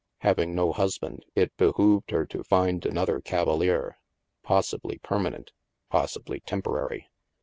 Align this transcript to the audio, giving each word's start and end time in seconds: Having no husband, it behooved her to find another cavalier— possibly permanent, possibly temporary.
Having 0.21 0.55
no 0.55 0.71
husband, 0.71 1.23
it 1.35 1.55
behooved 1.57 2.09
her 2.09 2.25
to 2.25 2.43
find 2.43 2.87
another 2.87 3.21
cavalier— 3.21 3.99
possibly 4.41 4.97
permanent, 4.97 5.51
possibly 5.91 6.39
temporary. 6.39 7.07